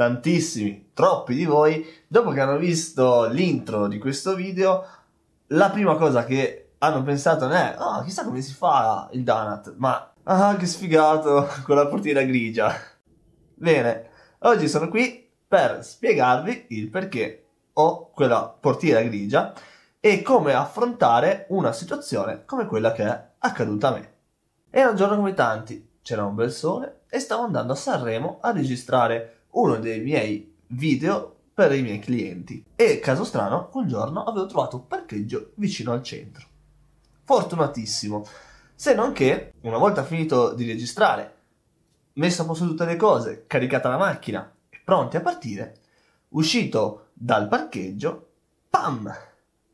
[0.00, 4.82] tantissimi, troppi di voi, dopo che hanno visto l'intro di questo video,
[5.48, 9.74] la prima cosa che hanno pensato non è, oh, chissà come si fa il donut,
[9.76, 12.74] ma, ah, che sfigato, con la portiera grigia.
[13.52, 19.52] Bene, oggi sono qui per spiegarvi il perché ho quella portiera grigia
[20.00, 24.12] e come affrontare una situazione come quella che è accaduta a me.
[24.70, 28.50] Era un giorno come tanti, c'era un bel sole e stavo andando a Sanremo a
[28.52, 34.46] registrare uno dei miei video per i miei clienti e caso strano quel giorno avevo
[34.46, 36.46] trovato un parcheggio vicino al centro.
[37.24, 38.26] Fortunatissimo,
[38.74, 41.34] se non che una volta finito di registrare,
[42.14, 45.76] messo a posto tutte le cose, caricata la macchina e pronti a partire,
[46.30, 48.28] uscito dal parcheggio,
[48.70, 49.14] pam!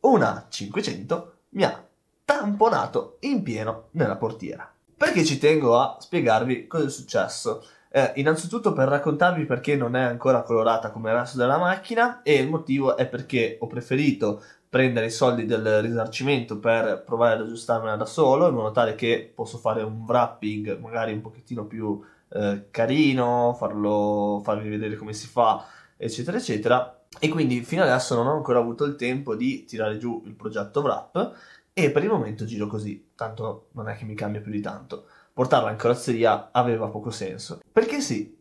[0.00, 1.86] Una 500 mi ha
[2.24, 4.70] tamponato in pieno nella portiera.
[4.96, 7.64] Perché ci tengo a spiegarvi cosa è successo?
[7.96, 12.34] Eh, innanzitutto per raccontarvi perché non è ancora colorata come il resto della macchina e
[12.34, 17.96] il motivo è perché ho preferito prendere i soldi del risarcimento per provare ad aggiustarmela
[17.96, 21.98] da solo in modo tale che posso fare un wrapping magari un pochettino più
[22.34, 25.64] eh, carino, farlo, farvi vedere come si fa
[25.96, 30.22] eccetera eccetera e quindi fino adesso non ho ancora avuto il tempo di tirare giù
[30.26, 31.34] il progetto wrap
[31.72, 35.06] e per il momento giro così, tanto non è che mi cambia più di tanto.
[35.36, 37.60] Portarla in carrozzeria aveva poco senso.
[37.70, 38.34] Perché sì,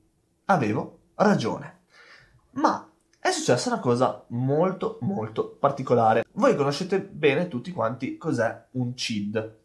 [0.46, 1.82] avevo ragione.
[2.52, 6.24] Ma è successa una cosa molto molto particolare.
[6.36, 9.58] Voi conoscete bene tutti quanti cos'è un CID.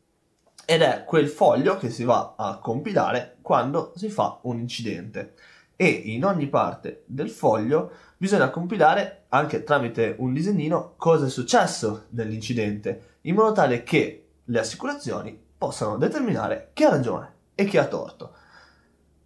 [0.64, 5.34] Ed è quel foglio che si va a compilare quando si fa un incidente.
[5.76, 12.06] E in ogni parte del foglio bisogna compilare anche tramite un disegnino cosa è successo
[12.08, 17.84] dell'incidente in modo tale che le assicurazioni possano determinare chi ha ragione e chi ha
[17.84, 18.32] torto.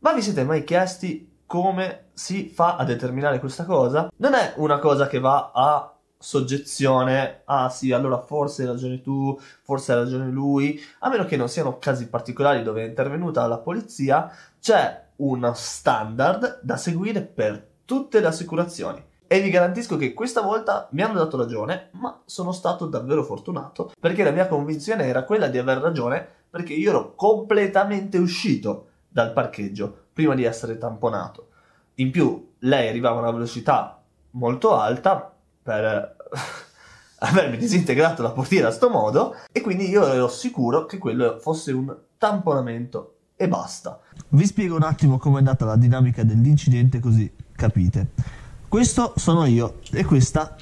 [0.01, 4.11] Ma vi siete mai chiesti come si fa a determinare questa cosa?
[4.17, 9.39] Non è una cosa che va a soggezione, ah sì, allora forse hai ragione tu,
[9.63, 13.59] forse hai ragione lui, a meno che non siano casi particolari dove è intervenuta la
[13.59, 14.29] polizia,
[14.61, 19.13] c'è uno standard da seguire per tutte le assicurazioni.
[19.27, 23.93] E vi garantisco che questa volta mi hanno dato ragione, ma sono stato davvero fortunato
[23.99, 29.33] perché la mia convinzione era quella di aver ragione perché io ero completamente uscito dal
[29.33, 31.49] parcheggio prima di essere tamponato.
[31.95, 34.03] In più, lei arrivava a una velocità
[34.33, 36.17] molto alta per
[37.19, 41.73] avermi disintegrato la portiera a sto modo e quindi io ero sicuro che quello fosse
[41.73, 44.01] un tamponamento e basta.
[44.29, 48.43] Vi spiego un attimo com'è andata la dinamica dell'incidente così capite.
[48.75, 50.57] Questo sono io e questa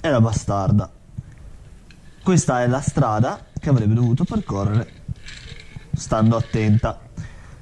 [0.00, 0.90] è la bastarda.
[2.22, 4.90] Questa è la strada che avrebbe dovuto percorrere
[5.92, 6.98] stando attenta.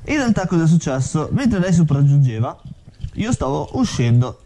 [0.04, 1.28] In realtà cosa è successo?
[1.32, 2.56] Mentre lei sopraggiungeva,
[3.14, 4.42] io stavo uscendo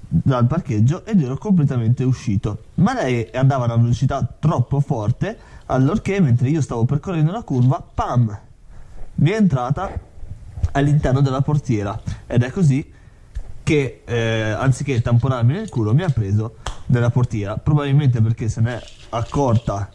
[0.00, 2.64] dal parcheggio ed ero completamente uscito.
[2.74, 7.80] Ma lei andava a una velocità troppo forte, allorché mentre io stavo percorrendo la curva,
[7.80, 8.36] pam,
[9.14, 9.96] mi è entrata
[10.72, 12.02] all'interno della portiera.
[12.26, 12.96] Ed è così
[13.68, 16.56] che eh, anziché tamponarmi nel culo mi ha preso
[16.86, 18.80] nella portiera, probabilmente perché se n'è
[19.10, 19.90] accorta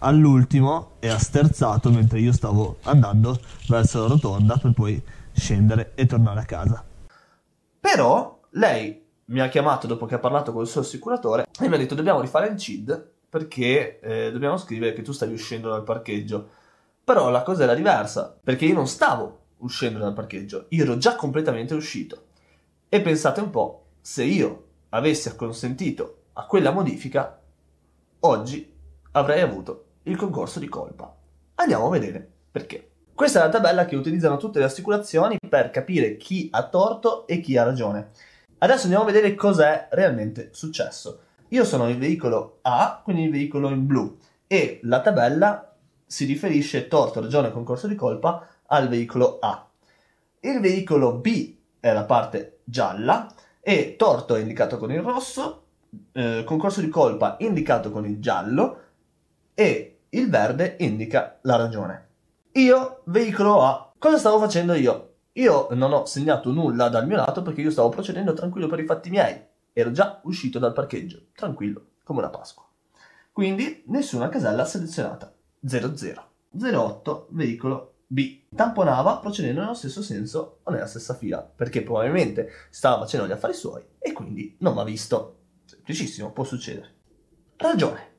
[0.00, 3.38] all'ultimo e ha sterzato mentre io stavo andando
[3.68, 6.82] verso la rotonda per poi scendere e tornare a casa.
[7.78, 11.74] Però lei mi ha chiamato dopo che ha parlato con il suo assicuratore e mi
[11.74, 15.84] ha detto dobbiamo rifare il CID perché eh, dobbiamo scrivere che tu stavi uscendo dal
[15.84, 16.48] parcheggio.
[17.04, 21.14] Però la cosa era diversa, perché io non stavo uscendo dal parcheggio, io ero già
[21.14, 22.22] completamente uscito.
[22.90, 27.38] E pensate un po', se io avessi acconsentito a quella modifica,
[28.20, 28.74] oggi
[29.12, 31.14] avrei avuto il concorso di colpa.
[31.56, 32.92] Andiamo a vedere perché.
[33.12, 37.40] Questa è la tabella che utilizzano tutte le assicurazioni per capire chi ha torto e
[37.40, 38.12] chi ha ragione.
[38.56, 41.20] Adesso andiamo a vedere cos'è realmente successo.
[41.48, 45.74] Io sono il veicolo A, quindi il veicolo in blu, e la tabella
[46.06, 49.68] si riferisce torto, ragione, concorso di colpa al veicolo A.
[50.40, 55.64] Il veicolo B è la parte gialla e torto è indicato con il rosso,
[56.12, 58.80] eh, concorso di colpa indicato con il giallo
[59.54, 62.06] e il verde indica la ragione.
[62.52, 65.14] Io, veicolo A, cosa stavo facendo io?
[65.32, 68.86] Io non ho segnato nulla dal mio lato perché io stavo procedendo tranquillo per i
[68.86, 69.40] fatti miei.
[69.72, 72.66] Ero già uscito dal parcheggio, tranquillo, come una Pasqua.
[73.30, 75.32] Quindi nessuna casella selezionata.
[75.60, 76.26] 00.
[76.50, 78.44] 08, veicolo B.
[78.54, 83.52] Tamponava procedendo nello stesso senso o nella stessa fila, perché probabilmente stava facendo gli affari
[83.52, 85.40] suoi e quindi non mi ha visto.
[85.66, 86.94] Semplicissimo, può succedere.
[87.56, 88.16] Ragione.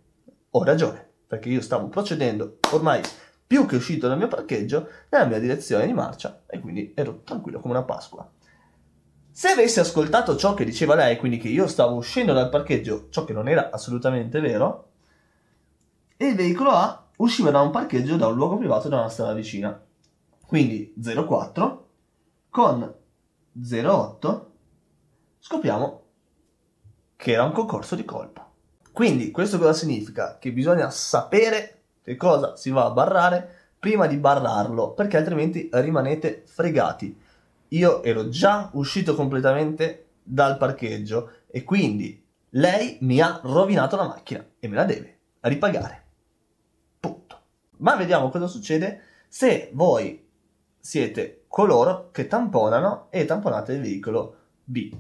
[0.52, 3.02] Ho ragione, perché io stavo procedendo ormai
[3.46, 7.60] più che uscito dal mio parcheggio nella mia direzione di marcia e quindi ero tranquillo
[7.60, 8.32] come una Pasqua.
[9.32, 13.24] Se avessi ascoltato ciò che diceva lei, quindi che io stavo uscendo dal parcheggio, ciò
[13.24, 14.92] che non era assolutamente vero,
[16.18, 19.80] il veicolo A usciva da un parcheggio da un luogo privato da una strada vicina.
[20.46, 21.88] Quindi 04
[22.50, 22.94] con
[23.54, 24.52] 08
[25.40, 26.04] scopriamo
[27.16, 28.50] che era un concorso di colpa.
[28.92, 30.38] Quindi questo cosa significa?
[30.38, 36.44] Che bisogna sapere che cosa si va a barrare prima di barrarlo, perché altrimenti rimanete
[36.46, 37.18] fregati.
[37.70, 42.22] Io ero già uscito completamente dal parcheggio e quindi
[42.52, 45.99] lei mi ha rovinato la macchina e me la deve ripagare.
[47.00, 47.40] Punto.
[47.78, 50.28] Ma vediamo cosa succede se voi
[50.80, 54.92] siete coloro che tamponano e tamponate il veicolo B.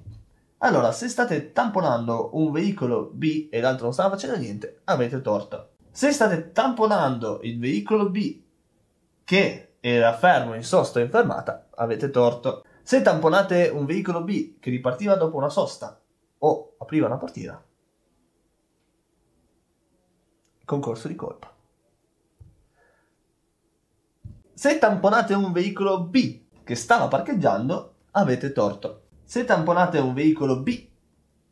[0.60, 5.72] Allora, se state tamponando un veicolo B e l'altro non sta facendo niente, avete torto.
[5.92, 8.42] Se state tamponando il veicolo B
[9.24, 12.66] che era fermo in sosta o in fermata, avete torto.
[12.81, 16.00] Se tamponate un veicolo B che ripartiva dopo una sosta
[16.40, 17.63] o apriva una partita,
[20.66, 21.56] concorso di colpa.
[24.59, 29.03] Se tamponate un veicolo B che stava parcheggiando, avete torto.
[29.23, 30.85] Se tamponate un veicolo B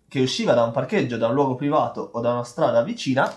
[0.09, 3.31] che usciva da un parcheggio, da un luogo privato o da una strada vicina,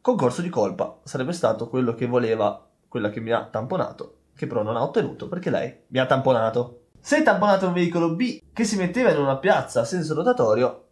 [0.00, 4.62] concorso di colpa sarebbe stato quello che voleva quella che mi ha tamponato, che però
[4.62, 6.82] non ha ottenuto perché lei mi ha tamponato.
[7.00, 10.84] Se tamponate un veicolo B che si metteva in una piazza a senso rotatorio,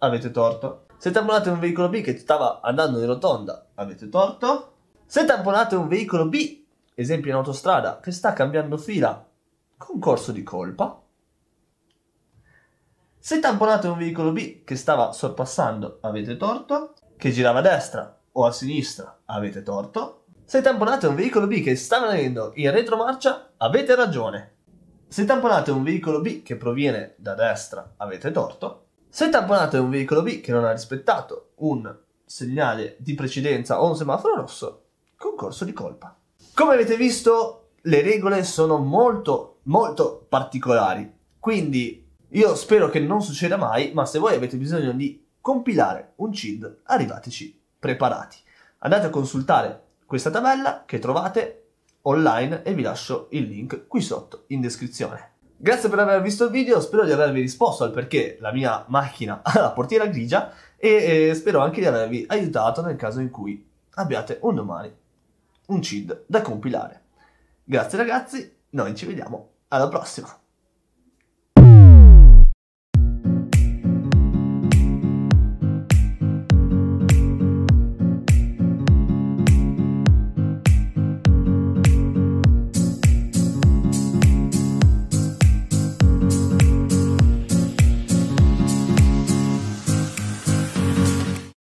[0.00, 0.84] avete torto.
[0.98, 4.72] Se tamponate un veicolo B che stava andando in rotonda, avete torto.
[5.06, 6.63] Se tamponate un veicolo B
[6.94, 9.26] esempio in autostrada, che sta cambiando fila,
[9.76, 11.00] concorso di colpa.
[13.18, 16.94] Se tamponate un veicolo B che stava sorpassando, avete torto.
[17.16, 20.24] Che girava a destra o a sinistra, avete torto.
[20.44, 24.52] Se tamponate un veicolo B che sta venendo in retromarcia, avete ragione.
[25.08, 28.88] Se tamponate un veicolo B che proviene da destra, avete torto.
[29.08, 31.96] Se tamponate un veicolo B che non ha rispettato un
[32.26, 34.86] segnale di precedenza o un semaforo rosso,
[35.16, 36.14] concorso di colpa.
[36.54, 41.12] Come avete visto, le regole sono molto, molto particolari.
[41.40, 46.32] Quindi io spero che non succeda mai, ma se voi avete bisogno di compilare un
[46.32, 48.36] CID, arrivateci preparati.
[48.78, 51.70] Andate a consultare questa tabella che trovate
[52.02, 55.32] online e vi lascio il link qui sotto in descrizione.
[55.56, 59.40] Grazie per aver visto il video, spero di avervi risposto al perché la mia macchina
[59.42, 63.68] ha la portiera grigia e eh, spero anche di avervi aiutato nel caso in cui
[63.94, 65.02] abbiate un domani
[65.66, 67.02] un CID da compilare.
[67.64, 70.43] Grazie ragazzi, noi ci vediamo alla prossima!